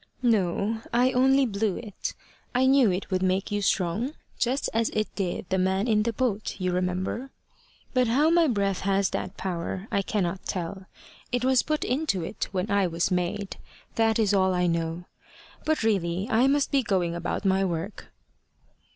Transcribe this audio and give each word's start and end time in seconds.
"No: 0.23 0.81
I 0.91 1.11
only 1.11 1.45
blew 1.45 1.77
it. 1.77 2.15
I 2.55 2.65
knew 2.65 2.91
it 2.91 3.11
would 3.11 3.21
make 3.21 3.51
you 3.51 3.61
strong, 3.61 4.15
just 4.39 4.67
as 4.73 4.89
it 4.95 5.13
did 5.13 5.47
the 5.49 5.59
man 5.59 5.87
in 5.87 6.01
the 6.01 6.11
boat, 6.11 6.55
you 6.59 6.71
remember. 6.73 7.29
But 7.93 8.07
how 8.07 8.31
my 8.31 8.47
breath 8.47 8.79
has 8.79 9.11
that 9.11 9.37
power 9.37 9.87
I 9.91 10.01
cannot 10.01 10.47
tell. 10.47 10.87
It 11.31 11.45
was 11.45 11.61
put 11.61 11.83
into 11.83 12.23
it 12.23 12.45
when 12.51 12.71
I 12.71 12.87
was 12.87 13.11
made. 13.11 13.57
That 13.93 14.17
is 14.17 14.33
all 14.33 14.55
I 14.55 14.65
know. 14.65 15.05
But 15.65 15.83
really 15.83 16.27
I 16.31 16.47
must 16.47 16.71
be 16.71 16.81
going 16.81 17.13
about 17.13 17.45
my 17.45 17.63
work." 17.63 18.11